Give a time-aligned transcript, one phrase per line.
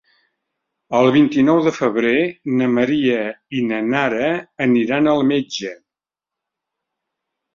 [0.99, 2.13] El vint-i-nou de febrer
[2.61, 3.19] na Maria
[3.59, 4.31] i na Nara
[4.67, 5.75] aniran al metge.